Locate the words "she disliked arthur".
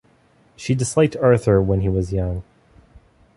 0.55-1.61